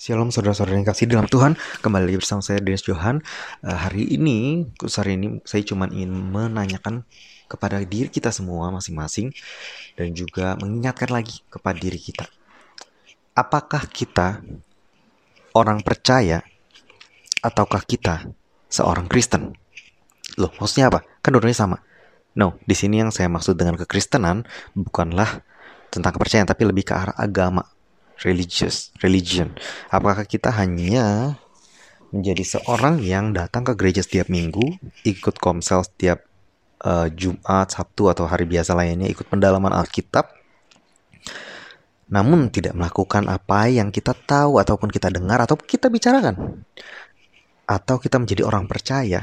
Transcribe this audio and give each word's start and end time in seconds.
Shalom 0.00 0.32
saudara-saudara 0.32 0.80
yang 0.80 0.88
kasih 0.88 1.12
dalam 1.12 1.28
Tuhan. 1.28 1.60
Kembali 1.84 2.08
lagi 2.08 2.24
bersama 2.24 2.40
saya 2.40 2.56
Dennis 2.64 2.88
Johan. 2.88 3.20
Uh, 3.60 3.76
Hari 3.76 4.08
ini, 4.16 4.64
khusus 4.80 4.96
hari 4.96 5.20
ini 5.20 5.44
Saya 5.44 5.60
cuma 5.60 5.92
ingin 5.92 6.08
menanyakan 6.08 7.04
kepada 7.44 7.84
diri 7.84 8.08
kita 8.08 8.32
semua 8.32 8.72
masing-masing 8.72 9.28
Dan 10.00 10.16
juga 10.16 10.56
mengingatkan 10.56 11.12
lagi 11.12 11.44
kepada 11.52 11.76
diri 11.76 12.00
kita. 12.00 12.24
Apakah 13.36 13.84
kita 13.92 14.40
orang 15.52 15.84
percaya 15.84 16.48
Ataukah 17.44 17.84
kita 17.84 18.24
seorang 18.72 19.04
Kristen? 19.04 19.52
Loh, 20.40 20.48
maksudnya 20.56 20.88
apa? 20.88 21.04
Kan 21.20 21.36
dua 21.36 21.44
sama. 21.52 21.76
No, 22.32 22.56
di 22.64 22.72
sini 22.72 23.04
yang 23.04 23.12
saya 23.12 23.28
maksud 23.28 23.52
dengan 23.52 23.76
kekristenan 23.76 24.48
Bukanlah 24.72 25.44
tentang 25.92 26.16
kepercayaan 26.16 26.48
Tapi 26.48 26.64
lebih 26.64 26.88
ke 26.88 26.96
arah 26.96 27.12
agama 27.20 27.68
religious 28.24 28.92
religion. 29.00 29.56
Apakah 29.88 30.28
kita 30.28 30.52
hanya 30.52 31.36
menjadi 32.10 32.58
seorang 32.58 33.00
yang 33.00 33.30
datang 33.30 33.62
ke 33.62 33.72
gereja 33.78 34.02
setiap 34.02 34.26
minggu 34.26 34.80
ikut 35.06 35.38
komsel 35.38 35.86
setiap 35.86 36.26
uh, 36.82 37.06
Jumat 37.08 37.70
Sabtu 37.70 38.10
atau 38.10 38.26
hari 38.26 38.44
biasa 38.50 38.74
lainnya 38.74 39.08
ikut 39.08 39.26
pendalaman 39.30 39.72
Alkitab? 39.72 40.28
Namun 42.10 42.50
tidak 42.50 42.74
melakukan 42.74 43.30
apa 43.30 43.70
yang 43.70 43.94
kita 43.94 44.10
tahu 44.10 44.58
ataupun 44.58 44.90
kita 44.90 45.14
dengar 45.14 45.38
atau 45.46 45.54
kita 45.54 45.86
bicarakan. 45.86 46.66
Atau 47.70 48.02
kita 48.02 48.18
menjadi 48.18 48.42
orang 48.42 48.66
percaya 48.66 49.22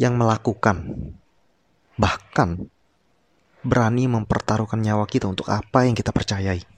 yang 0.00 0.16
melakukan. 0.16 0.96
Bahkan 2.00 2.48
berani 3.68 4.08
mempertaruhkan 4.08 4.80
nyawa 4.80 5.04
kita 5.04 5.28
untuk 5.28 5.52
apa 5.52 5.84
yang 5.84 5.92
kita 5.92 6.08
percayai 6.08 6.71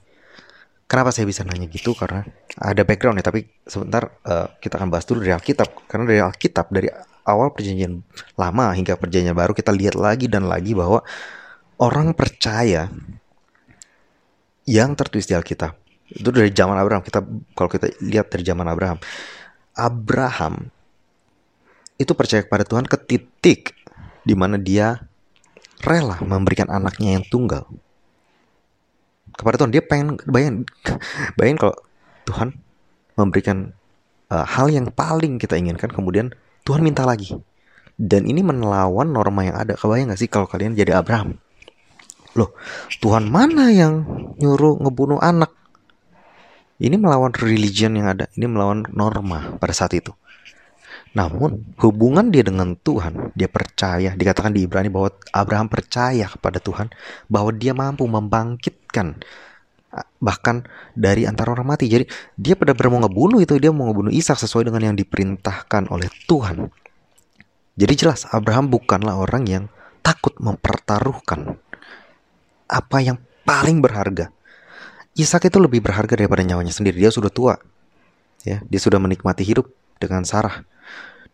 Kenapa 0.85 1.09
saya 1.09 1.25
bisa 1.25 1.41
nanya 1.41 1.65
gitu? 1.65 1.97
Karena 1.97 2.21
ada 2.61 2.85
background 2.85 3.17
ya, 3.17 3.25
tapi 3.25 3.49
sebentar 3.65 4.05
uh, 4.21 4.53
kita 4.61 4.77
akan 4.77 4.93
bahas 4.93 5.05
dulu 5.09 5.25
dari 5.25 5.33
Alkitab. 5.33 5.89
Karena 5.89 6.05
dari 6.05 6.21
Alkitab, 6.21 6.69
dari 6.69 6.87
awal 7.25 7.49
perjanjian 7.49 8.05
lama 8.37 8.69
hingga 8.77 8.93
perjanjian 8.93 9.33
baru, 9.33 9.57
kita 9.57 9.73
lihat 9.73 9.97
lagi 9.97 10.29
dan 10.29 10.45
lagi 10.45 10.77
bahwa 10.77 11.01
orang 11.81 12.13
percaya 12.13 12.93
yang 14.69 14.93
tertulis 14.93 15.25
di 15.25 15.33
Alkitab 15.33 15.73
itu 16.13 16.29
dari 16.29 16.53
zaman 16.53 16.77
Abraham. 16.77 17.01
Kita 17.01 17.19
kalau 17.57 17.69
kita 17.69 17.89
lihat 18.05 18.29
dari 18.29 18.45
zaman 18.45 18.69
Abraham, 18.69 19.01
Abraham 19.73 20.69
itu 21.97 22.13
percaya 22.13 22.45
kepada 22.45 22.61
Tuhan 22.61 22.85
ke 22.85 22.97
titik 22.99 23.73
di 24.21 24.37
mana 24.37 24.61
dia 24.61 25.01
rela 25.81 26.19
memberikan 26.21 26.69
anaknya 26.69 27.17
yang 27.19 27.25
tunggal 27.25 27.65
kepada 29.35 29.59
Tuhan. 29.59 29.71
Dia 29.71 29.83
pengen 29.83 30.17
bayang 30.27 30.63
bayangin 31.35 31.59
kalau 31.59 31.75
Tuhan 32.25 32.49
memberikan 33.15 33.75
uh, 34.31 34.45
hal 34.47 34.71
yang 34.71 34.89
paling 34.91 35.37
kita 35.37 35.59
inginkan 35.59 35.91
kemudian 35.91 36.31
Tuhan 36.65 36.81
minta 36.81 37.05
lagi. 37.05 37.35
Dan 37.95 38.27
ini 38.27 38.43
melawan 38.43 39.07
norma 39.07 39.47
yang 39.47 39.55
ada. 39.55 39.79
Kebayang 39.79 40.11
gak 40.11 40.19
sih 40.19 40.27
kalau 40.27 40.51
kalian 40.51 40.75
jadi 40.75 40.99
Abraham? 40.99 41.39
Loh 42.35 42.51
Tuhan 42.99 43.31
mana 43.31 43.71
yang 43.71 44.03
nyuruh 44.35 44.83
ngebunuh 44.83 45.23
anak? 45.23 45.53
Ini 46.75 46.99
melawan 46.99 47.31
religion 47.31 47.95
yang 47.95 48.11
ada. 48.11 48.27
Ini 48.35 48.51
melawan 48.51 48.83
norma 48.91 49.55
pada 49.55 49.71
saat 49.71 49.95
itu. 49.95 50.11
Namun 51.15 51.63
hubungan 51.79 52.27
dia 52.27 52.43
dengan 52.43 52.75
Tuhan, 52.75 53.31
dia 53.31 53.47
percaya, 53.47 54.11
dikatakan 54.19 54.51
di 54.51 54.67
Ibrani 54.67 54.91
bahwa 54.91 55.15
Abraham 55.31 55.71
percaya 55.71 56.27
kepada 56.27 56.59
Tuhan 56.59 56.91
bahwa 57.31 57.55
dia 57.55 57.71
mampu 57.71 58.03
bahkan 60.19 60.63
dari 60.95 61.23
antara 61.23 61.55
orang 61.55 61.75
mati. 61.75 61.87
Jadi 61.87 62.05
dia 62.35 62.55
pada 62.55 62.75
mau 62.87 62.99
ngebunuh 62.99 63.39
itu 63.39 63.55
dia 63.59 63.71
mau 63.71 63.87
ngebunuh 63.87 64.11
Ishak 64.11 64.39
sesuai 64.39 64.67
dengan 64.67 64.91
yang 64.91 64.95
diperintahkan 64.95 65.91
oleh 65.91 66.07
Tuhan. 66.27 66.67
Jadi 67.75 67.93
jelas 67.95 68.23
Abraham 68.31 68.71
bukanlah 68.71 69.19
orang 69.19 69.43
yang 69.47 69.63
takut 69.99 70.35
mempertaruhkan 70.39 71.59
apa 72.71 72.97
yang 73.03 73.17
paling 73.43 73.83
berharga. 73.83 74.31
Ishak 75.15 75.47
itu 75.47 75.57
lebih 75.63 75.79
berharga 75.79 76.19
daripada 76.19 76.43
nyawanya 76.43 76.75
sendiri. 76.75 76.99
Dia 76.99 77.11
sudah 77.11 77.31
tua. 77.31 77.55
Ya, 78.43 78.61
dia 78.67 78.77
sudah 78.77 79.01
menikmati 79.01 79.41
hidup 79.41 79.71
dengan 79.97 80.21
Sarah 80.27 80.61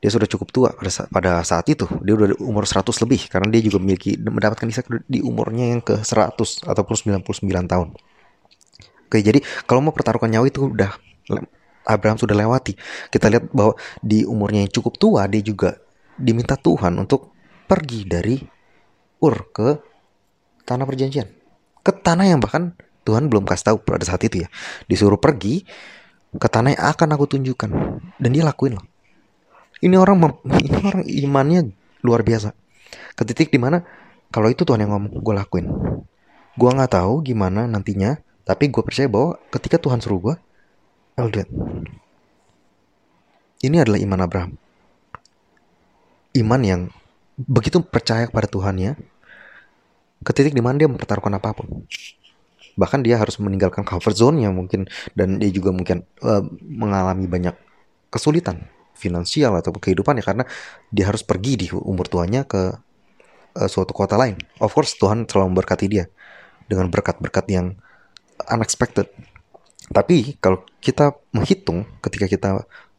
dia 0.01 0.09
sudah 0.09 0.25
cukup 0.25 0.50
tua 0.50 0.69
pada 0.73 0.89
saat, 0.89 1.07
pada 1.13 1.31
saat 1.45 1.69
itu. 1.69 1.85
Dia 2.01 2.17
udah 2.17 2.34
umur 2.41 2.66
100 2.66 2.89
lebih 3.06 3.29
karena 3.29 3.53
dia 3.53 3.62
juga 3.62 3.78
memiliki 3.78 4.17
mendapatkan 4.17 4.66
Ishak 4.66 4.89
di 5.06 5.22
umurnya 5.22 5.78
yang 5.78 5.81
ke 5.85 6.01
100 6.01 6.66
ataupun 6.66 7.22
99 7.22 7.69
tahun. 7.69 7.94
Oke, 9.06 9.17
jadi 9.22 9.45
kalau 9.69 9.85
mau 9.85 9.94
pertaruhkan 9.94 10.34
nyawa 10.34 10.50
itu 10.50 10.73
udah 10.73 10.97
Abraham 11.85 12.17
sudah 12.17 12.34
lewati. 12.34 12.73
Kita 13.13 13.29
lihat 13.29 13.53
bahwa 13.53 13.78
di 14.01 14.25
umurnya 14.25 14.66
yang 14.66 14.73
cukup 14.73 14.97
tua 14.97 15.29
dia 15.29 15.45
juga 15.45 15.78
diminta 16.18 16.57
Tuhan 16.57 16.97
untuk 16.97 17.29
pergi 17.69 18.01
dari 18.09 18.41
Ur 19.22 19.53
ke 19.53 19.78
tanah 20.66 20.85
perjanjian. 20.89 21.29
Ke 21.85 21.94
tanah 21.94 22.25
yang 22.25 22.41
bahkan 22.41 22.73
Tuhan 23.06 23.29
belum 23.29 23.45
kasih 23.45 23.69
tahu 23.69 23.78
pada 23.85 24.01
saat 24.01 24.25
itu 24.25 24.41
ya. 24.41 24.50
Disuruh 24.89 25.22
pergi 25.22 25.62
ke 26.33 26.47
tanah 26.50 26.73
yang 26.73 26.83
akan 26.89 27.07
aku 27.13 27.38
tunjukkan. 27.38 27.69
Dan 28.18 28.29
dia 28.33 28.41
lakuin 28.41 28.81
loh 28.81 28.91
ini 29.81 29.96
orang 29.97 30.18
ini 30.66 30.78
orang 30.81 31.03
imannya 31.06 31.62
luar 32.06 32.22
biasa. 32.22 32.53
Ke 33.18 33.25
titik 33.25 33.50
di 33.50 33.59
mana 33.59 33.84
kalau 34.31 34.47
itu 34.47 34.64
Tuhan 34.64 34.80
yang 34.80 34.96
ngomong, 34.96 35.19
gue 35.19 35.34
lakuin. 35.36 35.68
Gue 36.56 36.69
nggak 36.72 36.96
tahu 36.96 37.19
gimana 37.25 37.68
nantinya, 37.68 38.16
tapi 38.47 38.72
gue 38.72 38.80
percaya 38.80 39.12
bahwa 39.12 39.36
ketika 39.52 39.75
Tuhan 39.75 40.00
suruh 40.00 40.31
gue, 40.31 40.36
I'll 41.19 41.28
do. 41.28 41.44
Ini 43.62 43.84
adalah 43.84 44.00
iman 44.00 44.19
Abraham. 44.24 44.52
Iman 46.31 46.62
yang 46.63 46.81
begitu 47.36 47.84
percaya 47.84 48.31
kepada 48.31 48.48
Tuhan 48.48 48.80
ya, 48.80 48.96
ke 50.24 50.31
titik 50.31 50.56
di 50.56 50.63
mana 50.63 50.80
dia 50.80 50.88
mempertaruhkan 50.88 51.36
apa 51.36 51.52
pun. 51.52 51.84
Bahkan 52.80 53.03
dia 53.03 53.19
harus 53.19 53.36
meninggalkan 53.36 53.84
comfort 53.84 54.16
zone 54.16 54.48
yang 54.48 54.56
mungkin 54.56 54.88
dan 55.12 55.44
dia 55.44 55.52
juga 55.52 55.75
mungkin 55.75 56.08
uh, 56.24 56.40
mengalami 56.63 57.28
banyak 57.28 57.53
kesulitan 58.08 58.63
finansial 59.01 59.57
atau 59.57 59.73
kehidupan 59.73 60.22
ya 60.22 60.23
karena 60.23 60.45
dia 60.94 61.09
harus 61.09 61.25
pergi 61.25 61.53
di 61.57 61.67
umur 61.73 62.06
tuanya 62.06 62.45
ke 62.45 62.78
uh, 63.57 63.69
suatu 63.69 63.91
kota 63.97 64.16
lain. 64.16 64.38
Of 64.62 64.78
course 64.78 64.94
Tuhan 65.01 65.25
selalu 65.25 65.57
memberkati 65.57 65.85
dia 65.89 66.06
dengan 66.69 66.88
berkat-berkat 66.94 67.45
yang 67.50 67.73
unexpected. 68.45 69.09
Tapi 69.91 70.39
kalau 70.39 70.63
kita 70.79 71.12
menghitung 71.35 71.84
ketika 72.00 72.29
kita 72.29 72.50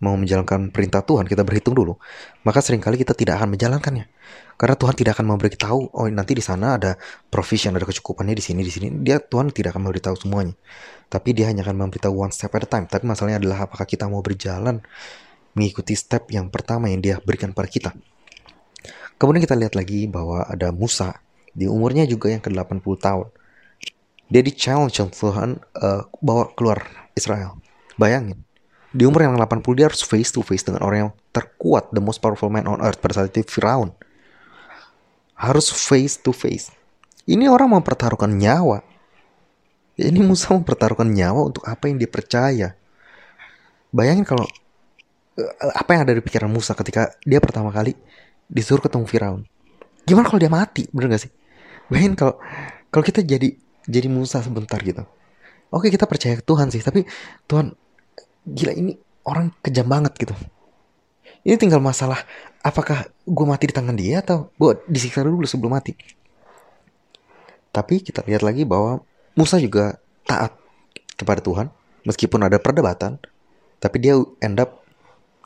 mau 0.02 0.18
menjalankan 0.18 0.68
perintah 0.68 1.00
Tuhan, 1.00 1.24
kita 1.24 1.46
berhitung 1.46 1.78
dulu, 1.78 1.96
maka 2.44 2.58
sering 2.58 2.82
kali 2.82 3.00
kita 3.00 3.14
tidak 3.14 3.38
akan 3.38 3.54
menjalankannya. 3.54 4.10
Karena 4.58 4.74
Tuhan 4.76 4.94
tidak 4.98 5.16
akan 5.16 5.26
memberitahu, 5.32 5.80
oh 5.94 6.06
nanti 6.10 6.36
di 6.36 6.44
sana 6.44 6.76
ada 6.76 6.98
provision, 7.30 7.72
ada 7.78 7.86
kecukupannya 7.86 8.34
di 8.34 8.44
sini, 8.44 8.60
di 8.66 8.72
sini. 8.74 8.88
Dia 9.00 9.22
Tuhan 9.22 9.54
tidak 9.54 9.72
akan 9.72 9.88
memberitahu 9.88 10.19
semuanya. 10.19 10.58
Tapi 11.06 11.32
dia 11.32 11.48
hanya 11.48 11.62
akan 11.64 11.86
memberitahu 11.86 12.12
one 12.12 12.34
step 12.34 12.52
at 12.58 12.66
a 12.66 12.69
time. 12.69 12.84
Tapi 12.90 13.06
masalahnya 13.06 13.38
adalah 13.40 13.70
apakah 13.70 13.86
kita 13.86 14.10
mau 14.10 14.20
berjalan 14.20 14.82
mengikuti 15.52 15.92
step 15.96 16.28
yang 16.32 16.48
pertama 16.48 16.88
yang 16.88 17.00
dia 17.00 17.16
berikan 17.20 17.52
pada 17.52 17.68
kita. 17.68 17.90
Kemudian 19.20 19.44
kita 19.44 19.54
lihat 19.54 19.78
lagi 19.78 20.10
bahwa 20.10 20.42
ada 20.48 20.74
Musa 20.74 21.22
di 21.52 21.68
umurnya 21.68 22.08
juga 22.08 22.32
yang 22.32 22.42
ke-80 22.42 22.84
tahun. 22.98 23.28
Dia 24.32 24.42
di 24.42 24.52
challenge 24.56 24.96
Tuhan 25.12 25.60
uh, 25.60 26.08
bawa 26.24 26.50
keluar 26.56 26.82
Israel. 27.12 27.60
Bayangin, 28.00 28.40
di 28.92 29.08
umur 29.08 29.24
yang 29.24 29.36
80 29.36 29.64
dia 29.72 29.88
harus 29.88 30.04
face 30.04 30.28
to 30.32 30.44
face 30.44 30.64
dengan 30.64 30.84
orang 30.84 30.99
yang 31.08 31.12
terkuat, 31.32 31.88
the 31.96 32.00
most 32.00 32.20
powerful 32.20 32.52
man 32.52 32.69
on 32.69 32.81
earth 32.84 33.00
pada 33.00 33.20
saat 33.20 33.32
itu 33.32 33.44
Firaun. 33.44 33.93
Harus 35.32 35.72
face 35.72 36.20
to 36.20 36.32
face. 36.37 36.69
Ini 37.25 37.49
orang 37.49 37.72
mempertaruhkan 37.72 38.28
nyawa. 38.28 38.84
Ini 39.96 40.20
Musa 40.20 40.52
mempertaruhkan 40.52 41.08
nyawa 41.08 41.49
untuk 41.52 41.64
apa 41.64 41.88
yang 41.88 41.96
dia 41.96 42.08
percaya. 42.08 42.69
Bayangin 43.93 44.25
kalau 44.28 44.49
apa 45.73 45.90
yang 45.96 46.02
ada 46.05 46.12
di 46.12 46.23
pikiran 46.23 46.50
Musa 46.52 46.76
ketika 46.76 47.08
dia 47.25 47.40
pertama 47.40 47.73
kali 47.73 47.96
disuruh 48.52 48.84
ketemu 48.84 49.05
Firaun. 49.08 49.43
Gimana 50.05 50.29
kalau 50.29 50.40
dia 50.43 50.52
mati? 50.52 50.84
Bener 50.93 51.17
gak 51.17 51.25
sih? 51.29 51.32
Bayangin 51.88 52.14
kalau 52.19 52.34
kalau 52.93 53.05
kita 53.05 53.25
jadi 53.25 53.56
jadi 53.88 54.08
Musa 54.12 54.44
sebentar 54.44 54.76
gitu. 54.84 55.02
Oke 55.73 55.88
kita 55.88 56.05
percaya 56.05 56.37
ke 56.37 56.44
Tuhan 56.44 56.69
sih, 56.69 56.84
tapi 56.84 57.08
Tuhan 57.49 57.73
gila 58.44 58.73
ini 58.76 58.93
orang 59.25 59.55
kejam 59.64 59.88
banget 59.88 60.12
gitu. 60.20 60.37
Ini 61.43 61.56
tinggal 61.56 61.81
masalah 61.81 62.20
apakah 62.62 63.08
gue 63.25 63.46
mati 63.49 63.73
di 63.73 63.75
tangan 63.75 63.96
dia 63.96 64.20
atau 64.20 64.52
gue 64.61 64.78
disiksa 64.87 65.25
dulu 65.25 65.43
sebelum 65.49 65.75
mati. 65.75 65.96
Tapi 67.73 68.05
kita 68.05 68.20
lihat 68.28 68.44
lagi 68.44 68.69
bahwa 68.69 69.00
Musa 69.32 69.56
juga 69.56 69.96
taat 70.28 70.52
kepada 71.17 71.40
Tuhan 71.40 71.73
meskipun 72.05 72.44
ada 72.44 72.61
perdebatan, 72.61 73.17
tapi 73.81 73.96
dia 73.96 74.20
end 74.44 74.61
up 74.61 74.81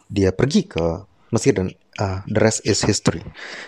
dia 0.06 0.30
pergi 0.30 0.66
ke 0.66 1.04
Mesir 1.34 1.58
dan 1.58 1.74
uh, 1.98 2.22
the 2.30 2.38
rest 2.38 2.62
is 2.62 2.86
history. 2.86 3.22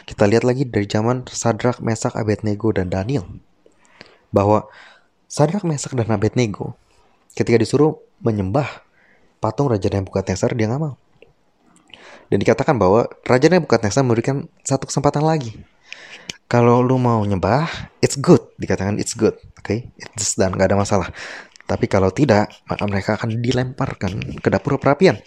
Kita 0.06 0.30
lihat 0.30 0.46
lagi 0.46 0.62
dari 0.62 0.86
zaman 0.86 1.26
Sadrak, 1.26 1.82
Mesak, 1.82 2.14
Abednego 2.14 2.70
dan 2.70 2.88
Daniel 2.88 3.26
bahwa 4.30 4.68
Sadrak, 5.26 5.66
Mesak 5.66 5.92
dan 5.98 6.08
Abednego 6.08 6.78
ketika 7.34 7.58
disuruh 7.58 7.98
menyembah 8.22 8.86
patung 9.42 9.70
Raja 9.70 9.90
Nebukadnezar 9.90 10.54
dia 10.54 10.70
nggak 10.70 10.82
mau. 10.82 10.94
Dan 12.28 12.44
dikatakan 12.44 12.76
bahwa 12.76 13.08
Raja 13.24 13.48
Nebukadnezar 13.48 14.04
memberikan 14.04 14.46
satu 14.62 14.86
kesempatan 14.86 15.24
lagi. 15.24 15.56
Kalau 16.48 16.80
lu 16.80 16.96
mau 16.96 17.20
nyembah, 17.28 17.68
it's 18.00 18.16
good. 18.16 18.40
Dikatakan 18.56 18.96
it's 18.96 19.12
good. 19.12 19.36
Oke, 19.60 19.64
okay? 19.64 19.78
it's 20.16 20.32
done. 20.32 20.56
Gak 20.56 20.72
ada 20.72 20.80
masalah. 20.80 21.12
Tapi 21.68 21.84
kalau 21.84 22.08
tidak, 22.08 22.48
maka 22.64 22.84
mereka 22.88 23.20
akan 23.20 23.36
dilemparkan 23.44 24.40
ke 24.40 24.48
dapur 24.48 24.80
perapian. 24.80 25.20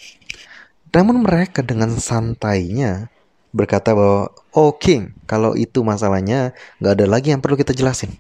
Namun 0.92 1.24
mereka 1.24 1.64
dengan 1.64 1.96
santainya 1.96 3.08
berkata 3.52 3.92
bahwa, 3.96 4.32
oh 4.56 4.76
king, 4.76 5.16
kalau 5.28 5.56
itu 5.56 5.84
masalahnya, 5.84 6.56
gak 6.80 7.00
ada 7.00 7.06
lagi 7.08 7.32
yang 7.32 7.44
perlu 7.44 7.60
kita 7.60 7.76
jelasin. 7.76 8.16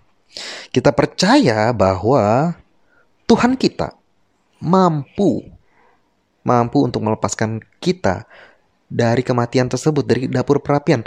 Kita 0.71 0.95
percaya 0.95 1.71
bahwa 1.75 2.55
Tuhan 3.27 3.59
kita 3.59 3.95
mampu 4.63 5.43
mampu 6.41 6.81
untuk 6.81 7.05
melepaskan 7.05 7.61
kita 7.81 8.25
dari 8.91 9.21
kematian 9.23 9.71
tersebut 9.71 10.03
dari 10.03 10.27
dapur 10.27 10.59
perapian. 10.59 11.05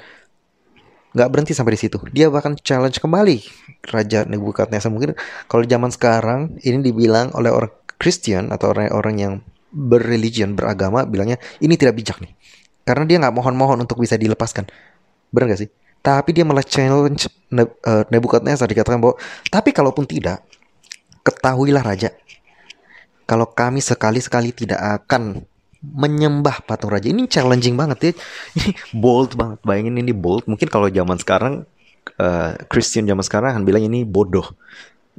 Gak 1.14 1.30
berhenti 1.30 1.54
sampai 1.54 1.78
di 1.78 1.80
situ. 1.86 1.98
Dia 2.10 2.26
bahkan 2.26 2.58
challenge 2.58 2.98
kembali 2.98 3.38
Raja 3.86 4.26
Nebukadnezar. 4.26 4.90
Mungkin 4.90 5.14
kalau 5.46 5.62
zaman 5.62 5.90
sekarang 5.94 6.58
ini 6.66 6.82
dibilang 6.82 7.30
oleh 7.38 7.54
orang 7.54 7.70
Kristen 8.02 8.50
atau 8.50 8.74
orang-orang 8.74 9.14
yang 9.14 9.34
berreligion, 9.74 10.54
beragama, 10.54 11.02
bilangnya 11.02 11.42
ini 11.58 11.74
tidak 11.74 11.98
bijak 11.98 12.22
nih. 12.22 12.30
Karena 12.86 13.04
dia 13.04 13.16
nggak 13.18 13.34
mohon-mohon 13.34 13.82
untuk 13.82 13.98
bisa 13.98 14.14
dilepaskan. 14.14 14.70
Benar 15.34 15.50
gak 15.50 15.60
sih? 15.66 15.70
Tapi 16.04 16.30
dia 16.36 16.44
malah 16.46 16.62
challenge 16.62 17.26
eh, 17.50 18.04
Nebukadnezar 18.12 18.70
dikatakan 18.70 19.02
bahwa 19.02 19.18
tapi 19.50 19.74
kalaupun 19.74 20.06
tidak, 20.06 20.44
ketahuilah 21.26 21.82
raja, 21.82 22.14
kalau 23.24 23.50
kami 23.50 23.80
sekali-sekali 23.80 24.52
tidak 24.52 24.78
akan 25.02 25.42
menyembah 25.84 26.64
patung 26.64 26.88
raja 26.88 27.12
ini 27.12 27.28
challenging 27.28 27.76
banget 27.76 27.98
ya 28.00 28.12
ini 28.56 28.72
bold 28.96 29.36
banget 29.36 29.60
bayangin 29.60 30.00
ini 30.00 30.16
bold 30.16 30.48
mungkin 30.48 30.72
kalau 30.72 30.88
zaman 30.88 31.20
sekarang 31.20 31.68
uh, 32.16 32.56
Christian 32.72 33.04
zaman 33.04 33.20
sekarang 33.20 33.52
akan 33.52 33.64
bilang 33.68 33.84
ini 33.84 34.00
bodoh 34.00 34.48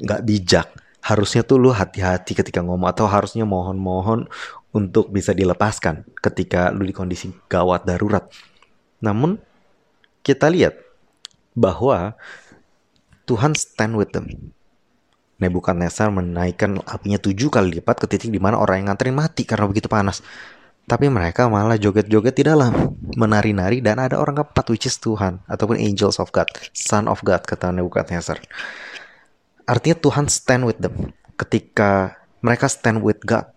nggak 0.02 0.22
bijak 0.26 0.68
harusnya 1.06 1.46
tuh 1.46 1.62
lu 1.62 1.70
hati-hati 1.70 2.34
ketika 2.34 2.66
ngomong 2.66 2.90
atau 2.90 3.06
harusnya 3.06 3.46
mohon-mohon 3.46 4.26
untuk 4.74 5.14
bisa 5.14 5.32
dilepaskan 5.32 6.04
ketika 6.18 6.74
lu 6.74 6.84
di 6.84 6.94
kondisi 6.98 7.30
gawat 7.46 7.86
darurat 7.86 8.26
namun 9.06 9.38
kita 10.26 10.50
lihat 10.50 10.74
bahwa 11.54 12.18
Tuhan 13.26 13.58
stand 13.58 13.98
with 13.98 14.14
them. 14.14 14.54
Nebukadnezar 15.42 16.10
menaikkan 16.14 16.80
apinya 16.88 17.20
tujuh 17.20 17.52
kali 17.52 17.82
lipat 17.82 18.02
ke 18.02 18.06
titik 18.08 18.32
di 18.32 18.40
mana 18.40 18.62
orang 18.62 18.82
yang 18.82 18.88
nganterin 18.94 19.18
mati 19.18 19.44
karena 19.44 19.68
begitu 19.68 19.92
panas. 19.92 20.26
Tapi 20.86 21.10
mereka 21.10 21.50
malah 21.50 21.82
joget-joget 21.82 22.38
di 22.38 22.44
dalam, 22.46 22.94
menari-nari 23.18 23.82
dan 23.82 23.98
ada 23.98 24.22
orang 24.22 24.46
keempat 24.46 24.66
which 24.70 24.86
is 24.86 25.02
Tuhan 25.02 25.42
ataupun 25.50 25.82
angels 25.82 26.22
of 26.22 26.30
God, 26.30 26.46
son 26.78 27.10
of 27.10 27.26
God 27.26 27.42
kata 27.42 27.74
Nebukadnezar. 27.74 28.38
Artinya 29.66 29.98
Tuhan 29.98 30.26
stand 30.30 30.64
with 30.70 30.78
them 30.78 31.14
ketika 31.36 32.16
mereka 32.40 32.70
stand 32.70 33.02
with 33.02 33.20
God. 33.26 33.50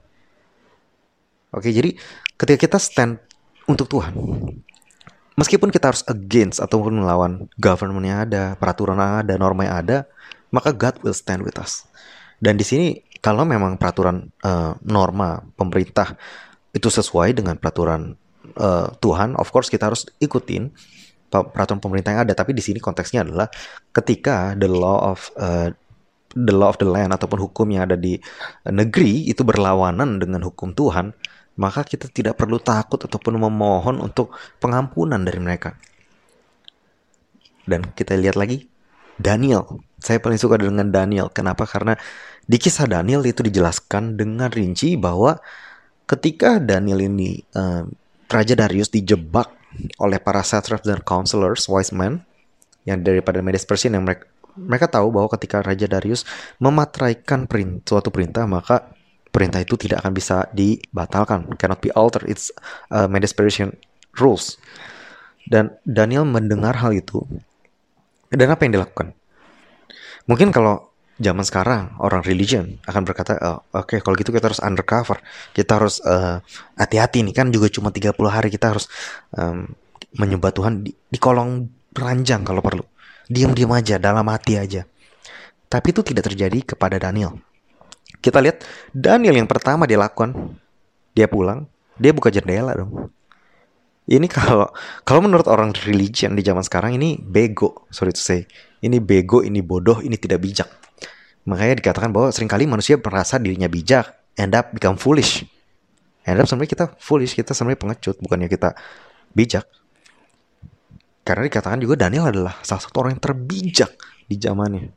Oke, 1.53 1.69
jadi 1.73 1.97
ketika 2.37 2.59
kita 2.69 2.79
stand 2.81 3.21
untuk 3.69 3.89
Tuhan, 3.89 4.17
meskipun 5.37 5.69
kita 5.69 5.93
harus 5.93 6.05
against 6.09 6.61
ataupun 6.61 6.97
melawan 6.97 7.49
government 7.61 8.05
yang 8.09 8.21
ada, 8.25 8.57
peraturan 8.57 8.97
yang 8.97 9.25
ada, 9.25 9.35
norma 9.37 9.69
yang 9.69 9.77
ada, 9.85 9.99
maka 10.49 10.73
God 10.73 11.01
will 11.05 11.17
stand 11.17 11.45
with 11.45 11.61
us. 11.61 11.85
Dan 12.41 12.57
di 12.57 12.65
sini 12.65 13.01
kalau 13.21 13.45
memang 13.45 13.77
peraturan 13.77 14.33
uh, 14.45 14.77
norma 14.85 15.45
pemerintah 15.57 16.17
itu 16.73 16.89
sesuai 16.89 17.37
dengan 17.37 17.57
peraturan 17.61 18.17
uh, 18.57 18.89
Tuhan, 19.01 19.37
of 19.37 19.49
course 19.53 19.69
kita 19.69 19.93
harus 19.93 20.09
ikutin 20.23 20.73
peraturan 21.29 21.81
pemerintah 21.81 22.17
yang 22.17 22.23
ada. 22.25 22.33
Tapi 22.33 22.57
di 22.57 22.65
sini 22.65 22.81
konteksnya 22.81 23.25
adalah 23.27 23.53
ketika 23.93 24.57
the 24.57 24.69
law 24.69 25.13
of 25.13 25.29
uh, 25.37 25.69
the 26.35 26.53
law 26.53 26.73
of 26.73 26.79
the 26.81 26.89
land 26.89 27.15
ataupun 27.15 27.39
hukum 27.41 27.67
yang 27.73 27.89
ada 27.89 27.97
di 27.97 28.21
negeri 28.69 29.29
itu 29.29 29.41
berlawanan 29.47 30.21
dengan 30.21 30.45
hukum 30.45 30.77
Tuhan, 30.77 31.13
maka 31.59 31.83
kita 31.83 32.07
tidak 32.13 32.39
perlu 32.39 32.61
takut 32.61 33.01
ataupun 33.01 33.41
memohon 33.41 33.99
untuk 33.99 34.35
pengampunan 34.63 35.19
dari 35.21 35.41
mereka. 35.41 35.75
Dan 37.69 37.85
kita 37.93 38.17
lihat 38.17 38.37
lagi 38.37 38.65
Daniel. 39.19 39.67
Saya 39.99 40.23
paling 40.23 40.39
suka 40.39 40.57
dengan 40.57 40.89
Daniel. 40.89 41.29
Kenapa? 41.29 41.67
Karena 41.67 41.99
di 42.49 42.57
kisah 42.57 42.87
Daniel 42.89 43.21
itu 43.27 43.45
dijelaskan 43.45 44.17
dengan 44.17 44.49
rinci 44.49 44.95
bahwa 44.97 45.37
ketika 46.09 46.57
Daniel 46.63 47.05
ini 47.05 47.43
uh, 47.53 47.85
Raja 48.31 48.55
Darius 48.57 48.89
dijebak 48.89 49.53
oleh 50.01 50.17
para 50.23 50.41
satraps 50.41 50.87
dan 50.87 51.05
counselors, 51.05 51.69
wise 51.69 51.93
men 51.93 52.25
yang 52.89 53.05
daripada 53.05 53.45
Medes 53.45 53.69
Persia 53.69 53.93
yang 53.93 54.07
mereka 54.09 54.25
mereka 54.59 54.91
tahu 54.91 55.15
bahwa 55.15 55.31
ketika 55.39 55.63
Raja 55.63 55.87
Darius 55.87 56.27
mematraikan 56.59 57.47
perint, 57.47 57.87
suatu 57.87 58.11
perintah 58.11 58.45
maka 58.51 58.91
perintah 59.31 59.63
itu 59.63 59.79
tidak 59.79 60.03
akan 60.03 60.13
bisa 60.13 60.51
dibatalkan, 60.51 61.47
cannot 61.55 61.79
be 61.79 61.95
altered. 61.95 62.27
It's 62.27 62.51
uh, 62.91 63.07
my 63.07 63.23
desperation 63.23 63.77
rules. 64.19 64.59
Dan 65.47 65.73
Daniel 65.87 66.27
mendengar 66.27 66.77
hal 66.83 66.93
itu. 66.93 67.25
Dan 68.29 68.53
apa 68.53 68.67
yang 68.67 68.77
dilakukan? 68.77 69.17
Mungkin 70.29 70.53
kalau 70.53 70.93
zaman 71.19 71.43
sekarang 71.43 71.97
orang 71.99 72.23
religion 72.23 72.79
akan 72.85 73.03
berkata, 73.03 73.41
oh, 73.41 73.65
oke 73.75 73.97
okay, 73.97 73.99
kalau 74.05 74.15
gitu 74.15 74.31
kita 74.31 74.53
harus 74.53 74.61
undercover, 74.61 75.19
kita 75.57 75.81
harus 75.81 75.99
uh, 76.05 76.39
hati-hati 76.77 77.25
nih 77.27 77.35
kan 77.35 77.49
juga 77.49 77.73
cuma 77.73 77.91
30 77.91 78.15
hari 78.29 78.49
kita 78.53 78.77
harus 78.77 78.87
um, 79.35 79.67
menyembah 80.15 80.55
Tuhan 80.55 80.87
di, 80.87 80.93
di 80.95 81.19
kolong 81.19 81.67
ranjang 81.97 82.47
kalau 82.47 82.63
perlu. 82.63 82.85
Diam-diam 83.29 83.71
aja, 83.77 84.01
dalam 84.01 84.25
hati 84.33 84.57
aja. 84.57 84.89
Tapi 85.69 85.93
itu 85.93 86.01
tidak 86.01 86.33
terjadi 86.33 86.75
kepada 86.75 86.97
Daniel. 86.97 87.37
Kita 88.25 88.41
lihat 88.41 88.65
Daniel 88.91 89.37
yang 89.37 89.47
pertama 89.47 89.85
dia 89.85 90.01
lakukan, 90.01 90.57
dia 91.13 91.29
pulang, 91.29 91.69
dia 92.01 92.11
buka 92.17 92.33
jendela 92.33 92.73
dong. 92.73 93.13
Ini 94.09 94.25
kalau 94.33 94.73
kalau 95.05 95.21
menurut 95.21 95.45
orang 95.45 95.77
religion 95.85 96.33
di 96.33 96.41
zaman 96.41 96.65
sekarang 96.65 96.97
ini 96.97 97.21
bego, 97.21 97.85
sorry 97.93 98.17
to 98.17 98.23
say. 98.25 98.49
Ini 98.81 99.05
bego, 99.05 99.45
ini 99.45 99.61
bodoh, 99.61 100.01
ini 100.01 100.17
tidak 100.17 100.41
bijak. 100.41 100.69
Makanya 101.45 101.77
dikatakan 101.77 102.09
bahwa 102.17 102.33
sering 102.33 102.49
kali 102.49 102.65
manusia 102.65 102.97
merasa 102.97 103.37
dirinya 103.37 103.69
bijak, 103.69 104.09
end 104.41 104.57
up 104.57 104.73
become 104.73 104.97
foolish. 104.97 105.45
End 106.25 106.41
up 106.41 106.49
sebenarnya 106.49 106.73
kita 106.73 106.85
foolish, 106.97 107.37
kita 107.37 107.53
sebenarnya 107.53 107.81
pengecut, 107.85 108.17
bukannya 108.25 108.49
kita 108.49 108.73
bijak. 109.37 109.69
Karena 111.29 111.45
dikatakan 111.45 111.77
juga 111.77 112.09
Daniel 112.09 112.33
adalah 112.33 112.57
salah 112.65 112.81
satu 112.81 113.05
orang 113.05 113.21
yang 113.21 113.25
terbijak 113.29 113.93
di 114.25 114.41
zamannya. 114.41 114.89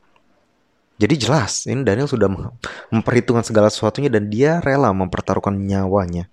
Jadi 0.96 1.14
jelas, 1.20 1.68
ini 1.68 1.84
Daniel 1.84 2.08
sudah 2.08 2.32
memperhitungkan 2.88 3.44
segala 3.44 3.68
sesuatunya 3.68 4.08
dan 4.08 4.32
dia 4.32 4.64
rela 4.64 4.96
mempertaruhkan 4.96 5.52
nyawanya 5.52 6.32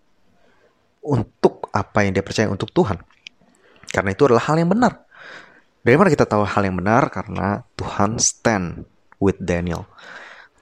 untuk 1.03 1.67
apa 1.75 2.07
yang 2.07 2.15
dia 2.15 2.23
percaya 2.23 2.47
untuk 2.47 2.71
Tuhan. 2.71 3.03
Karena 3.91 4.15
itu 4.15 4.23
adalah 4.31 4.47
hal 4.47 4.63
yang 4.63 4.71
benar. 4.71 5.03
Dari 5.83 5.97
mana 5.99 6.15
kita 6.15 6.31
tahu 6.31 6.47
hal 6.47 6.63
yang 6.63 6.79
benar? 6.79 7.11
Karena 7.11 7.67
Tuhan 7.75 8.23
stand 8.23 8.87
with 9.19 9.41
Daniel. 9.43 9.89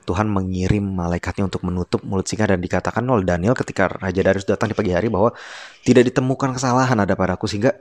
Tuhan 0.07 0.31
mengirim 0.31 0.87
malaikatnya 0.87 1.50
untuk 1.50 1.66
menutup 1.66 2.00
mulut 2.07 2.25
singa 2.25 2.47
dan 2.47 2.62
dikatakan 2.62 3.02
oleh 3.05 3.26
Daniel 3.26 3.52
ketika 3.59 3.90
Raja 3.90 4.23
Darius 4.23 4.47
datang 4.47 4.71
di 4.71 4.78
pagi 4.78 4.95
hari 4.95 5.11
bahwa 5.11 5.35
tidak 5.83 6.09
ditemukan 6.14 6.55
kesalahan 6.57 6.95
ada 7.02 7.19
padaku 7.19 7.50
sehingga 7.50 7.75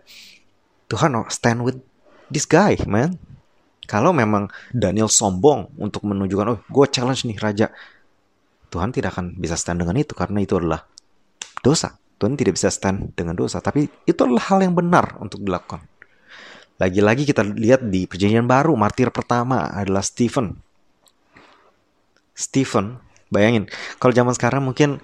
Tuhan 0.86 1.18
stand 1.34 1.66
with 1.66 1.78
this 2.30 2.46
guy, 2.46 2.78
man. 2.86 3.18
Kalau 3.86 4.10
memang 4.10 4.50
Daniel 4.74 5.10
sombong 5.10 5.70
untuk 5.78 6.06
menunjukkan, 6.10 6.48
oh 6.50 6.60
gue 6.66 6.86
challenge 6.90 7.30
nih 7.30 7.38
raja. 7.38 7.68
Tuhan 8.74 8.90
tidak 8.90 9.14
akan 9.14 9.38
bisa 9.38 9.54
stand 9.54 9.86
dengan 9.86 9.96
itu 9.96 10.18
karena 10.18 10.42
itu 10.42 10.58
adalah 10.58 10.84
dosa. 11.62 11.94
Tuhan 12.18 12.34
tidak 12.34 12.58
bisa 12.58 12.74
stand 12.74 13.14
dengan 13.14 13.38
dosa. 13.38 13.62
Tapi 13.62 13.86
itu 14.10 14.20
adalah 14.26 14.42
hal 14.50 14.66
yang 14.66 14.74
benar 14.74 15.22
untuk 15.22 15.46
dilakukan. 15.46 15.86
Lagi-lagi 16.76 17.24
kita 17.24 17.46
lihat 17.46 17.88
di 17.88 18.04
perjanjian 18.04 18.50
baru, 18.50 18.76
martir 18.76 19.08
pertama 19.14 19.70
adalah 19.72 20.04
Stephen. 20.04 20.60
Stephen, 22.36 23.00
bayangin, 23.32 23.72
kalau 23.96 24.12
zaman 24.12 24.36
sekarang 24.36 24.68
mungkin 24.68 25.00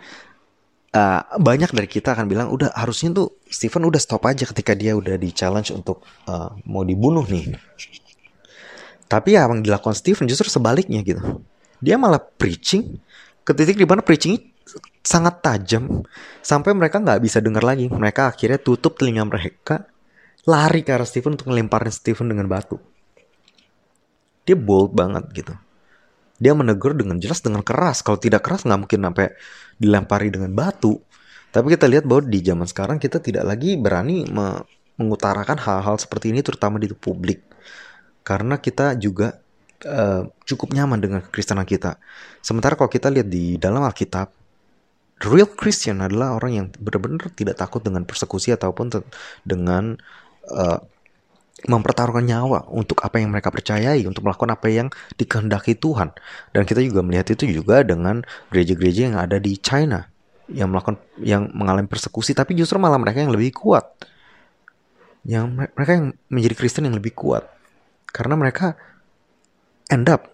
uh, 0.96 1.22
banyak 1.40 1.72
dari 1.72 1.88
kita 1.88 2.14
akan 2.16 2.28
bilang, 2.28 2.48
udah 2.52 2.72
harusnya 2.76 3.16
tuh 3.16 3.40
Stephen 3.48 3.88
udah 3.88 4.00
stop 4.00 4.24
aja 4.28 4.44
ketika 4.48 4.76
dia 4.76 4.96
udah 4.96 5.16
di 5.16 5.32
challenge 5.32 5.72
untuk 5.72 6.04
uh, 6.28 6.52
mau 6.68 6.84
dibunuh 6.84 7.24
nih. 7.28 7.56
Tapi 9.12 9.36
ya 9.36 9.44
yang 9.44 9.60
dilakukan 9.60 9.96
Stephen 9.96 10.28
justru 10.28 10.48
sebaliknya 10.48 11.04
gitu. 11.04 11.44
Dia 11.84 12.00
malah 12.00 12.22
preaching 12.22 13.02
ke 13.44 13.52
titik 13.52 13.76
di 13.76 13.84
mana 13.84 14.00
preaching 14.00 14.40
sangat 15.02 15.42
tajam 15.42 16.06
sampai 16.40 16.72
mereka 16.78 17.02
nggak 17.02 17.20
bisa 17.20 17.44
dengar 17.44 17.66
lagi. 17.66 17.92
Mereka 17.92 18.32
akhirnya 18.32 18.62
tutup 18.62 18.96
telinga 18.96 19.28
mereka, 19.28 19.84
lari 20.48 20.86
ke 20.86 20.96
arah 20.96 21.08
Stephen 21.08 21.36
untuk 21.36 21.52
ngelemparin 21.52 21.92
Stephen 21.92 22.32
dengan 22.32 22.48
batu. 22.48 22.80
Dia 24.48 24.56
bold 24.56 24.96
banget 24.96 25.28
gitu. 25.36 25.54
Dia 26.42 26.58
menegur 26.58 26.98
dengan 26.98 27.22
jelas 27.22 27.46
dengan 27.46 27.62
keras. 27.62 28.02
Kalau 28.02 28.18
tidak 28.18 28.42
keras 28.42 28.66
nggak 28.66 28.80
mungkin 28.82 29.00
sampai 29.06 29.30
dilempari 29.78 30.34
dengan 30.34 30.50
batu. 30.58 30.98
Tapi 31.54 31.78
kita 31.78 31.86
lihat 31.86 32.10
bahwa 32.10 32.26
di 32.26 32.42
zaman 32.42 32.66
sekarang 32.66 32.98
kita 32.98 33.22
tidak 33.22 33.46
lagi 33.46 33.78
berani 33.78 34.26
me 34.26 34.66
mengutarakan 34.98 35.58
hal-hal 35.58 35.98
seperti 35.98 36.30
ini 36.34 36.42
terutama 36.42 36.82
di 36.82 36.90
publik. 36.94 37.42
Karena 38.22 38.62
kita 38.62 38.94
juga 38.98 39.38
uh, 39.86 40.30
cukup 40.46 40.74
nyaman 40.78 41.02
dengan 41.02 41.20
kekristenan 41.26 41.66
kita. 41.66 41.98
Sementara 42.42 42.78
kalau 42.78 42.90
kita 42.90 43.10
lihat 43.10 43.26
di 43.26 43.58
dalam 43.58 43.82
Alkitab, 43.82 44.30
real 45.26 45.50
Christian 45.58 46.06
adalah 46.06 46.38
orang 46.38 46.52
yang 46.54 46.66
benar-benar 46.78 47.34
tidak 47.34 47.58
takut 47.58 47.82
dengan 47.82 48.06
persekusi 48.06 48.54
ataupun 48.54 48.94
dengan 49.42 49.98
uh, 50.54 50.80
mempertaruhkan 51.70 52.26
nyawa 52.26 52.66
untuk 52.74 53.06
apa 53.06 53.22
yang 53.22 53.30
mereka 53.30 53.54
percayai, 53.54 54.02
untuk 54.10 54.26
melakukan 54.26 54.54
apa 54.54 54.68
yang 54.72 54.88
dikehendaki 55.18 55.78
Tuhan. 55.78 56.10
Dan 56.56 56.66
kita 56.66 56.82
juga 56.82 57.06
melihat 57.06 57.30
itu 57.34 57.46
juga 57.50 57.86
dengan 57.86 58.26
gereja-gereja 58.50 59.02
yang 59.14 59.18
ada 59.18 59.38
di 59.38 59.58
China 59.62 60.10
yang 60.52 60.68
melakukan 60.68 61.00
yang 61.24 61.48
mengalami 61.56 61.88
persekusi 61.88 62.36
tapi 62.36 62.60
justru 62.60 62.76
malah 62.76 63.00
mereka 63.00 63.24
yang 63.24 63.32
lebih 63.32 63.56
kuat. 63.56 63.88
Yang 65.24 65.70
mereka 65.78 65.92
yang 65.96 66.08
menjadi 66.28 66.56
Kristen 66.58 66.90
yang 66.90 66.98
lebih 66.98 67.14
kuat. 67.14 67.46
Karena 68.10 68.36
mereka 68.36 68.76
end 69.88 70.10
up 70.12 70.32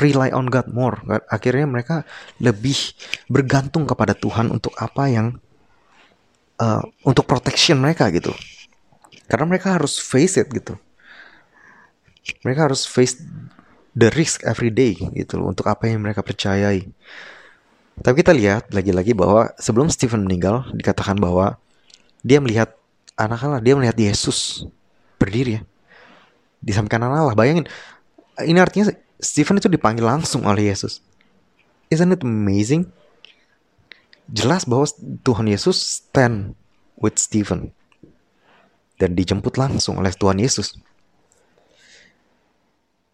rely 0.00 0.30
on 0.30 0.48
God 0.48 0.70
more. 0.70 1.02
Akhirnya 1.28 1.66
mereka 1.66 2.06
lebih 2.38 2.76
bergantung 3.26 3.84
kepada 3.88 4.14
Tuhan 4.14 4.52
untuk 4.52 4.76
apa 4.78 5.04
yang 5.10 5.26
uh, 6.60 6.82
untuk 7.02 7.26
protection 7.26 7.80
mereka 7.80 8.12
gitu. 8.12 8.30
Karena 9.30 9.46
mereka 9.46 9.78
harus 9.78 10.02
face 10.02 10.42
it 10.42 10.50
gitu. 10.50 10.74
Mereka 12.42 12.66
harus 12.66 12.82
face 12.82 13.22
the 13.94 14.10
risk 14.18 14.42
every 14.42 14.74
day 14.74 14.98
gitu 15.14 15.38
loh 15.38 15.54
untuk 15.54 15.70
apa 15.70 15.86
yang 15.86 16.02
mereka 16.02 16.26
percayai. 16.26 16.90
Tapi 18.00 18.14
kita 18.18 18.34
lihat 18.34 18.74
lagi-lagi 18.74 19.14
bahwa 19.14 19.54
sebelum 19.60 19.86
Stephen 19.86 20.26
meninggal 20.26 20.66
dikatakan 20.74 21.14
bahwa 21.14 21.62
dia 22.26 22.42
melihat 22.42 22.74
anak 23.14 23.38
Allah, 23.46 23.62
dia 23.62 23.78
melihat 23.78 23.94
Yesus 23.94 24.66
berdiri 25.20 25.60
ya 25.60 25.62
di 26.58 26.74
samping 26.74 26.92
kanan 26.98 27.14
Allah. 27.14 27.38
Bayangin, 27.38 27.70
ini 28.42 28.58
artinya 28.58 28.90
Stephen 29.20 29.62
itu 29.62 29.70
dipanggil 29.70 30.04
langsung 30.04 30.42
oleh 30.48 30.72
Yesus. 30.72 31.04
Isn't 31.92 32.10
it 32.10 32.22
amazing? 32.26 32.90
Jelas 34.30 34.66
bahwa 34.66 34.86
Tuhan 35.26 35.50
Yesus 35.50 36.02
stand 36.02 36.54
with 36.98 37.18
Stephen 37.18 37.74
dan 39.00 39.16
dijemput 39.16 39.56
langsung 39.56 39.96
oleh 39.96 40.12
Tuhan 40.12 40.36
Yesus. 40.36 40.76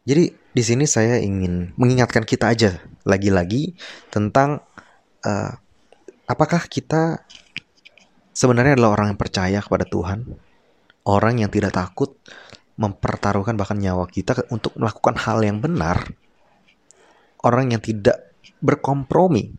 Jadi 0.02 0.34
di 0.34 0.62
sini 0.62 0.82
saya 0.86 1.22
ingin 1.22 1.74
mengingatkan 1.78 2.26
kita 2.26 2.50
aja 2.50 2.82
lagi-lagi 3.06 3.78
tentang 4.10 4.66
uh, 5.22 5.50
apakah 6.26 6.66
kita 6.66 7.22
sebenarnya 8.34 8.74
adalah 8.74 8.98
orang 8.98 9.14
yang 9.14 9.20
percaya 9.20 9.58
kepada 9.62 9.86
Tuhan, 9.86 10.26
orang 11.06 11.46
yang 11.46 11.50
tidak 11.50 11.74
takut 11.74 12.18
mempertaruhkan 12.78 13.54
bahkan 13.54 13.78
nyawa 13.78 14.10
kita 14.10 14.46
untuk 14.50 14.74
melakukan 14.78 15.18
hal 15.22 15.42
yang 15.42 15.58
benar, 15.58 16.02
orang 17.42 17.74
yang 17.74 17.82
tidak 17.82 18.34
berkompromi 18.62 19.54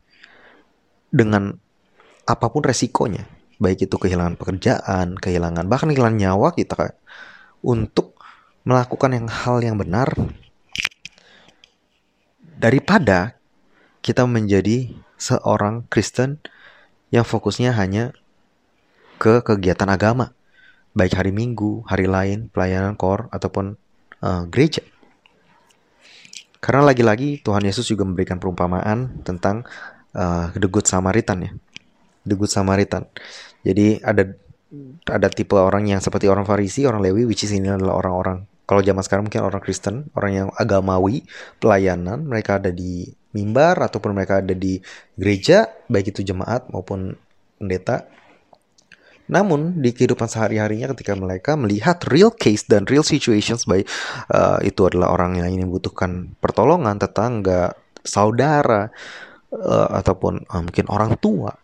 dengan 1.11 1.55
apa 2.27 2.47
pun 2.51 2.63
resikonya 2.63 3.36
baik 3.57 3.89
itu 3.89 3.95
kehilangan 3.97 4.37
pekerjaan, 4.37 5.17
kehilangan 5.17 5.65
bahkan 5.65 5.89
kehilangan 5.89 6.17
nyawa 6.17 6.53
kita 6.53 6.97
untuk 7.65 8.17
melakukan 8.67 9.15
yang 9.15 9.27
hal 9.27 9.57
yang 9.63 9.77
benar 9.79 10.13
daripada 12.57 13.37
kita 14.01 14.25
menjadi 14.25 14.93
seorang 15.17 15.85
Kristen 15.89 16.41
yang 17.09 17.25
fokusnya 17.25 17.73
hanya 17.73 18.13
ke 19.17 19.41
kegiatan 19.41 19.89
agama, 19.89 20.37
baik 20.93 21.17
hari 21.17 21.33
Minggu, 21.33 21.85
hari 21.89 22.05
lain, 22.05 22.53
pelayanan 22.53 22.93
kor 22.93 23.31
ataupun 23.33 23.77
uh, 24.21 24.43
gereja. 24.49 24.85
Karena 26.61 26.85
lagi-lagi 26.85 27.41
Tuhan 27.41 27.65
Yesus 27.65 27.89
juga 27.89 28.05
memberikan 28.05 28.41
perumpamaan 28.41 29.21
tentang 29.21 29.65
uh, 30.17 30.53
the 30.57 30.69
good 30.69 30.85
Samaritan 30.85 31.37
ya. 31.45 31.51
The 32.27 32.35
good 32.35 32.51
Samaritan. 32.51 33.07
Jadi 33.63 34.03
ada 34.03 34.27
ada 35.07 35.27
tipe 35.31 35.55
orang 35.55 35.87
yang 35.87 36.03
seperti 36.03 36.27
orang 36.27 36.43
Farisi, 36.43 36.83
orang 36.83 36.99
Lewi, 36.99 37.23
which 37.23 37.47
is 37.47 37.55
ini 37.55 37.71
adalah 37.71 38.03
orang-orang 38.03 38.43
kalau 38.67 38.83
zaman 38.83 38.99
sekarang 38.99 39.31
mungkin 39.31 39.47
orang 39.47 39.63
Kristen, 39.63 40.11
orang 40.11 40.31
yang 40.35 40.47
agamawi, 40.51 41.23
pelayanan, 41.55 42.27
mereka 42.27 42.59
ada 42.59 42.67
di 42.67 43.07
mimbar 43.31 43.79
ataupun 43.79 44.11
mereka 44.11 44.43
ada 44.43 44.51
di 44.51 44.83
gereja, 45.15 45.71
baik 45.87 46.11
itu 46.11 46.35
jemaat 46.35 46.67
maupun 46.67 47.15
pendeta. 47.55 48.11
Namun 49.31 49.79
di 49.79 49.95
kehidupan 49.95 50.27
sehari-harinya 50.27 50.91
ketika 50.91 51.15
mereka 51.15 51.55
melihat 51.55 52.03
real 52.11 52.31
case 52.35 52.67
dan 52.67 52.83
real 52.87 53.07
situations 53.07 53.63
baik 53.67 53.87
uh, 54.35 54.59
itu 54.63 54.83
adalah 54.87 55.15
orang 55.15 55.39
yang 55.39 55.47
ingin 55.47 55.71
membutuhkan 55.71 56.35
pertolongan, 56.43 56.99
tetangga, 56.99 57.71
saudara, 58.03 58.91
uh, 59.55 59.89
ataupun 59.95 60.43
uh, 60.43 60.59
mungkin 60.63 60.91
orang 60.91 61.15
tua, 61.23 61.55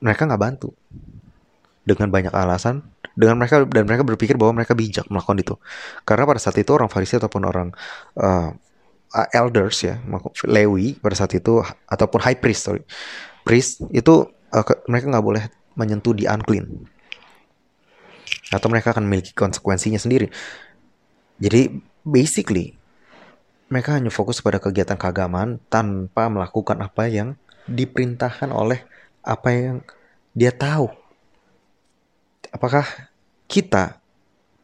mereka 0.00 0.26
nggak 0.26 0.42
bantu. 0.42 0.72
Dengan 1.80 2.12
banyak 2.12 2.34
alasan 2.36 2.84
dengan 3.20 3.36
mereka 3.36 3.66
dan 3.66 3.84
mereka 3.84 4.02
berpikir 4.06 4.34
bahwa 4.38 4.62
mereka 4.62 4.72
bijak 4.72 5.06
melakukan 5.12 5.38
itu. 5.42 5.54
Karena 6.08 6.24
pada 6.24 6.40
saat 6.40 6.56
itu 6.56 6.70
orang 6.72 6.88
Farisi 6.88 7.18
ataupun 7.18 7.42
orang 7.44 7.68
uh, 8.16 8.50
elders 9.34 9.82
ya 9.82 9.98
Lewi 10.46 10.96
pada 11.02 11.18
saat 11.18 11.34
itu 11.34 11.60
ataupun 11.90 12.20
high 12.22 12.38
priest 12.38 12.64
sorry. 12.70 12.82
Priest 13.42 13.84
itu 13.90 14.30
uh, 14.54 14.64
ke, 14.64 14.72
mereka 14.86 15.10
nggak 15.10 15.26
boleh 15.26 15.44
menyentuh 15.74 16.14
di 16.14 16.24
unclean. 16.24 16.64
Atau 18.50 18.70
mereka 18.70 18.94
akan 18.94 19.06
memiliki 19.06 19.34
konsekuensinya 19.34 19.98
sendiri. 19.98 20.30
Jadi 21.40 21.70
basically 22.06 22.78
mereka 23.70 23.94
hanya 23.94 24.10
fokus 24.10 24.42
pada 24.42 24.58
kegiatan 24.58 24.98
keagamaan 24.98 25.62
tanpa 25.70 26.26
melakukan 26.26 26.82
apa 26.82 27.06
yang 27.06 27.38
diperintahkan 27.70 28.50
oleh 28.50 28.82
apa 29.24 29.48
yang 29.52 29.76
dia 30.32 30.52
tahu. 30.54 30.88
Apakah 32.50 32.84
kita 33.46 34.00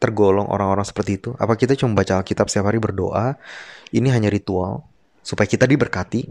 tergolong 0.02 0.46
orang-orang 0.50 0.84
seperti 0.86 1.18
itu? 1.18 1.30
Apa 1.38 1.54
kita 1.54 1.78
cuma 1.78 1.96
baca 1.96 2.18
Alkitab 2.20 2.50
setiap 2.50 2.70
hari 2.70 2.82
berdoa? 2.82 3.38
Ini 3.94 4.10
hanya 4.10 4.30
ritual 4.32 4.82
supaya 5.22 5.46
kita 5.46 5.66
diberkati 5.66 6.26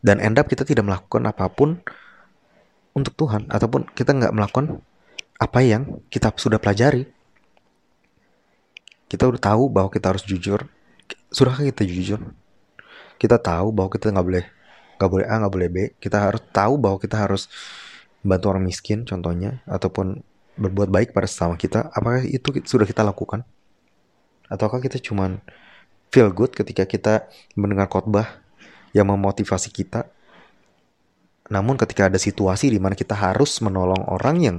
dan 0.00 0.18
end 0.22 0.38
up 0.38 0.46
kita 0.48 0.62
tidak 0.62 0.86
melakukan 0.86 1.22
apa 1.28 1.46
pun 1.50 1.78
untuk 2.96 3.14
Tuhan 3.14 3.46
ataupun 3.50 3.86
kita 3.94 4.16
nggak 4.16 4.34
melakukan 4.34 4.82
apa 5.40 5.60
yang 5.62 6.02
kita 6.10 6.34
sudah 6.36 6.58
pelajari. 6.58 7.06
Kita 9.10 9.26
udah 9.26 9.40
tahu 9.42 9.66
bahwa 9.66 9.90
kita 9.90 10.14
harus 10.14 10.22
jujur. 10.22 10.70
Sudahkah 11.34 11.66
kita 11.66 11.82
jujur? 11.82 12.20
Kita 13.18 13.36
tahu 13.42 13.74
bahwa 13.74 13.90
kita 13.90 14.14
nggak 14.14 14.26
boleh 14.26 14.46
nggak 15.00 15.08
boleh 15.08 15.26
A 15.26 15.40
nggak 15.40 15.52
boleh 15.56 15.68
B. 15.72 15.76
Kita 15.96 16.28
harus 16.28 16.44
tahu 16.52 16.76
bahwa 16.76 17.00
kita 17.00 17.16
harus 17.16 17.48
bantu 18.20 18.52
orang 18.52 18.68
miskin 18.68 19.08
contohnya 19.08 19.64
ataupun 19.64 20.20
berbuat 20.60 20.92
baik 20.92 21.16
pada 21.16 21.24
sesama 21.24 21.56
kita. 21.56 21.88
Apakah 21.96 22.20
itu 22.28 22.60
sudah 22.68 22.84
kita 22.84 23.00
lakukan? 23.00 23.48
Ataukah 24.52 24.84
kita 24.84 25.00
cuman 25.00 25.40
feel 26.12 26.28
good 26.28 26.52
ketika 26.52 26.84
kita 26.84 27.24
mendengar 27.56 27.88
khotbah 27.88 28.44
yang 28.92 29.08
memotivasi 29.08 29.72
kita? 29.72 30.04
Namun 31.48 31.80
ketika 31.80 32.12
ada 32.12 32.20
situasi 32.20 32.68
di 32.68 32.76
mana 32.76 32.92
kita 32.92 33.16
harus 33.16 33.56
menolong 33.64 34.04
orang 34.04 34.36
yang 34.36 34.56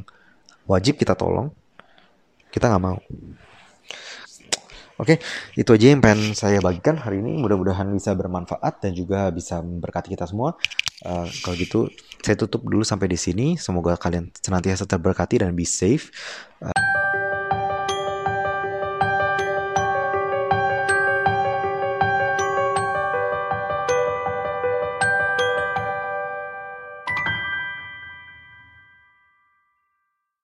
wajib 0.66 0.98
kita 0.98 1.14
tolong 1.14 1.54
kita 2.52 2.68
nggak 2.68 2.84
mau 2.84 3.00
Oke, 5.02 5.18
itu 5.58 5.66
aja 5.74 5.86
yang 5.90 5.98
pengen 5.98 6.38
saya 6.38 6.62
bagikan 6.62 6.94
hari 6.94 7.26
ini. 7.26 7.42
Mudah-mudahan 7.42 7.90
bisa 7.90 8.14
bermanfaat 8.14 8.86
dan 8.86 8.94
juga 8.94 9.34
bisa 9.34 9.58
memberkati 9.58 10.14
kita 10.14 10.30
semua. 10.30 10.54
Uh, 11.02 11.26
kalau 11.42 11.58
gitu, 11.58 11.90
saya 12.22 12.38
tutup 12.38 12.62
dulu 12.62 12.86
sampai 12.86 13.10
di 13.10 13.18
sini. 13.18 13.58
Semoga 13.58 13.98
kalian 13.98 14.30
senantiasa 14.38 14.86
terberkati 14.86 15.42
dan 15.42 15.58
be 15.58 15.66
safe. 15.66 16.14
Uh, 16.62 16.81